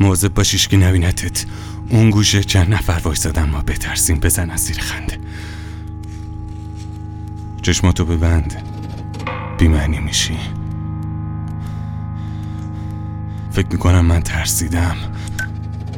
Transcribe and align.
مواظب 0.00 0.34
باشیش 0.34 0.68
که 0.68 0.76
نبینتت 0.76 1.44
اون 1.88 2.10
گوشه 2.10 2.44
چند 2.44 2.74
نفر 2.74 3.00
وایسادن 3.04 3.50
ما 3.50 3.62
بترسیم. 3.62 4.20
بزن 4.20 4.50
از 4.50 4.60
زیر 4.60 4.80
خنده. 4.80 5.18
چشماتو 7.62 8.04
ببند. 8.04 8.62
بیمعنی 9.58 9.98
میشی. 9.98 10.36
فکر 13.50 13.66
می‌کنم 13.72 14.04
من 14.04 14.22
ترسیدم. 14.22 14.96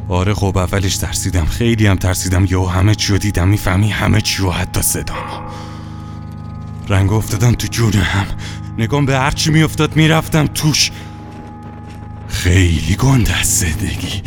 آره 0.07 0.33
خب 0.33 0.57
اولش 0.57 0.97
ترسیدم. 0.97 1.45
خیلی 1.45 1.87
هم 1.87 1.95
ترسیدم. 1.95 2.45
یهو 2.45 2.65
همه 2.65 2.95
چیو 2.95 3.17
دیدم. 3.17 3.47
می‌فهمی 3.47 3.89
همه 3.89 4.21
چیو 4.21 4.51
حتی 4.51 4.81
صدامو. 4.81 5.49
رنگ 6.89 7.13
افتادم 7.13 7.51
تو 7.51 7.67
جونم. 7.67 8.25
نگام 8.77 9.05
به 9.05 9.17
هرچی 9.17 9.51
میافتاد 9.51 9.95
می‌رفتم 9.95 10.47
توش. 10.47 10.91
خیلی 12.43 12.95
گنده 12.95 13.39
از 13.39 13.59
زندگی 13.59 14.21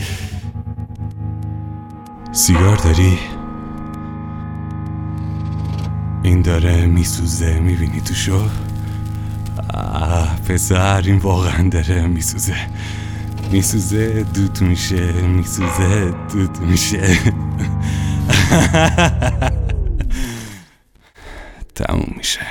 سیگار 2.33 2.77
داری؟ 2.77 3.19
این 6.23 6.43
داره 6.43 6.87
میسوزه 6.87 7.61
می‌بینی 7.61 8.01
توشو؟ 8.01 8.49
آه 9.75 10.41
پسر 10.41 11.03
این 11.07 11.19
واقعا 11.19 11.69
داره 11.69 12.07
میسوزه 12.07 12.57
میسوزه 13.53 14.23
دود 14.23 14.61
میشه 14.61 15.13
میسوزه 15.13 16.15
دود 16.33 16.59
میشه 16.61 17.19
تموم 21.75 22.15
میشه 22.17 22.47